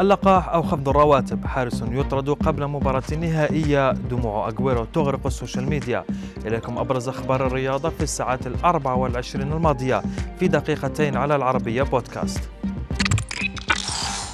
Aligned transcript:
اللقاح 0.00 0.48
أو 0.48 0.62
خفض 0.62 0.88
الرواتب. 0.88 1.46
حارس 1.46 1.84
يطرد 1.90 2.30
قبل 2.30 2.66
مباراة 2.66 3.14
نهائية. 3.20 3.92
دموع 3.92 4.48
أغويرو 4.48 4.84
تغرق 4.84 5.26
السوشيال 5.26 5.68
ميديا. 5.68 6.04
إليكم 6.46 6.78
أبرز 6.78 7.08
أخبار 7.08 7.46
الرياضة 7.46 7.88
في 7.88 8.02
الساعات 8.02 8.46
الأربع 8.46 8.92
والعشرين 8.92 9.52
الماضية 9.52 10.02
في 10.38 10.48
دقيقتين 10.48 11.16
على 11.16 11.36
العربية 11.36 11.82
بودكاست. 11.82 12.50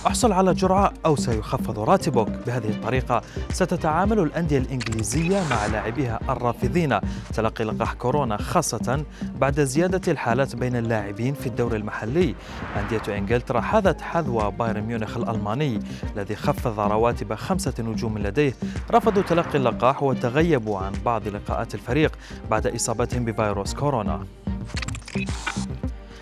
احصل 0.06 0.32
على 0.32 0.54
جرعة 0.54 0.92
أو 1.06 1.16
سيخفض 1.16 1.78
راتبك. 1.78 2.46
بهذه 2.46 2.68
الطريقة 2.68 3.22
ستتعامل 3.50 4.18
الأندية 4.18 4.58
الإنجليزية 4.58 5.42
مع 5.50 5.66
لاعبيها 5.66 6.20
الرافضين. 6.28 6.98
تلقي 7.34 7.64
لقاح 7.64 7.92
كورونا 7.92 8.36
خاصة 8.36 9.04
بعد 9.40 9.60
زيادة 9.60 10.12
الحالات 10.12 10.56
بين 10.56 10.76
اللاعبين 10.76 11.34
في 11.34 11.46
الدوري 11.46 11.76
المحلي. 11.76 12.34
أندية 12.76 13.18
إنجلترا 13.18 13.60
حاذت 13.60 14.00
حذو 14.00 14.50
بايرن 14.50 14.82
ميونخ 14.82 15.16
الألماني 15.16 15.80
الذي 16.16 16.36
خفض 16.36 16.80
رواتب 16.80 17.34
خمسة 17.34 17.74
نجوم 17.78 18.18
لديه. 18.18 18.54
رفضوا 18.90 19.22
تلقي 19.22 19.58
اللقاح 19.58 20.02
وتغيبوا 20.02 20.78
عن 20.78 20.92
بعض 21.04 21.28
لقاءات 21.28 21.74
الفريق 21.74 22.12
بعد 22.50 22.66
إصابتهم 22.66 23.24
بفيروس 23.24 23.74
كورونا. 23.74 24.26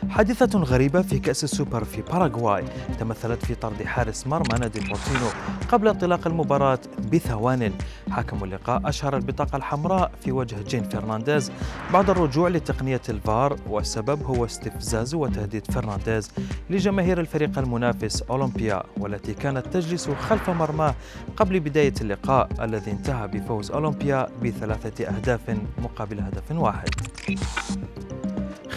حادثة 0.09 0.59
غريبة 0.59 1.03
في 1.03 1.19
كأس 1.19 1.45
السوبر 1.45 1.85
في 1.85 2.03
باراغواي 2.03 2.65
تمثلت 3.01 3.47
في 3.47 3.55
طرد 3.55 3.83
حارس 3.83 4.27
مرمى 4.27 4.59
نادي 4.61 4.81
بورتينو 4.81 5.27
قبل 5.69 5.89
انطلاق 5.89 6.27
المباراة 6.27 6.79
بثوان. 7.13 7.73
حكم 8.11 8.45
اللقاء 8.45 8.89
أشهر 8.89 9.17
البطاقة 9.17 9.57
الحمراء 9.57 10.11
في 10.25 10.33
وجه 10.33 10.57
جين 10.69 10.83
فرنانديز 10.83 11.53
بعد 11.93 12.11
الرجوع 12.11 12.49
لتقنية 12.49 13.01
الفار 13.09 13.57
والسبب 13.69 14.23
هو 14.23 14.45
استفزاز 14.45 15.15
وتهديد 15.15 15.71
فرنانديز 15.71 16.31
لجماهير 16.71 17.21
الفريق 17.21 17.59
المنافس 17.59 18.23
أولمبيا 18.23 18.83
والتي 18.97 19.35
كانت 19.35 19.67
تجلس 19.67 20.11
خلف 20.11 20.51
مرماه 20.51 20.95
قبل 21.37 21.61
بداية 21.61 21.95
اللقاء 22.01 22.49
الذي 22.61 22.91
انتهى 22.91 23.29
بفوز 23.29 23.71
أولمبيا 23.71 24.27
بثلاثة 24.43 25.05
أهداف 25.05 25.57
مقابل 25.79 26.21
هدف 26.21 26.51
واحد. 26.51 26.91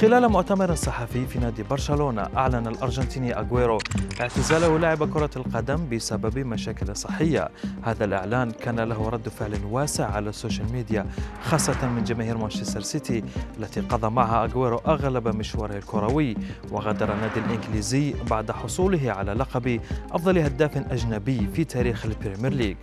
خلال 0.04 0.30
مؤتمر 0.30 0.76
صحفي 0.76 1.26
في 1.26 1.40
نادي 1.40 1.64
برشلونة 1.64 2.22
أعلن 2.38 2.68
الأرجنتيني 2.68 3.40
أغويرو 3.40 3.78
اعتزاله 4.22 4.80
لعب 4.80 5.14
كرة 5.14 5.30
القدم 5.36 5.90
بسبب 5.90 6.40
مشاكل 6.40 6.96
صحية. 6.96 7.50
هذا 7.84 8.06
الإعلان 8.06 8.52
كان 8.52 8.80
له 8.80 9.10
رد 9.10 9.30
فعل 9.30 9.60
واسع 9.72 10.12
على 10.12 10.30
السوشيال 10.30 10.72
ميديا 10.72 11.06
خاصة 11.44 11.88
من 11.90 12.04
جماهير 12.04 12.38
مانشستر 12.38 12.82
سيتي 12.82 13.24
التي 13.58 13.82
قضى 13.82 14.10
معها 14.10 14.46
أغويرو 14.46 14.78
أغلب 14.78 15.28
مشواره 15.28 15.78
الكروي. 15.78 16.36
وغادر 16.72 17.14
النادي 17.14 17.40
الإنجليزي 17.40 18.14
بعد 18.30 18.52
حصوله 18.52 19.12
على 19.12 19.34
لقب 19.34 19.80
أفضل 20.12 20.38
هداف 20.38 20.78
أجنبي 20.78 21.48
في 21.54 21.64
تاريخ 21.64 22.06
البريمير 22.06 22.54
ليج 22.54 22.78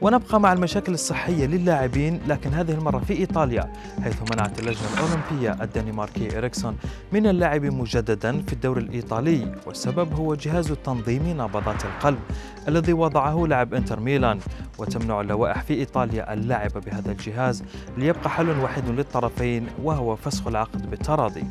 ونبقى 0.00 0.40
مع 0.40 0.52
المشاكل 0.52 0.94
الصحية 0.94 1.46
للاعبين 1.46 2.20
لكن 2.28 2.54
هذه 2.54 2.70
المرة 2.70 2.98
في 2.98 3.12
إيطاليا 3.12 3.72
حيث 4.02 4.16
منعت 4.32 4.58
اللجنة 4.58 4.88
الأولمبية 4.94 5.62
الدنماركي 5.64 6.38
إريكسون 6.38 6.76
من 7.12 7.26
اللعب 7.26 7.64
مجددا 7.64 8.42
في 8.42 8.52
الدوري 8.52 8.80
الإيطالي 8.80 9.54
والسبب 9.66 10.14
هو 10.14 10.34
جهاز 10.34 10.72
تنظيم 10.72 11.22
نبضات 11.40 11.84
القلب 11.84 12.18
الذي 12.68 12.92
وضعه 12.92 13.46
لاعب 13.48 13.74
إنتر 13.74 14.00
ميلان. 14.00 14.38
وتمنع 14.78 15.20
اللوائح 15.20 15.62
في 15.62 15.74
إيطاليا 15.74 16.32
اللعب 16.32 16.70
بهذا 16.86 17.12
الجهاز 17.12 17.64
ليبقى 17.96 18.30
حل 18.30 18.60
وحيد 18.60 18.88
للطرفين 18.88 19.66
وهو 19.82 20.16
فسخ 20.16 20.46
العقد 20.46 20.90
بالتراضي. 20.90 21.44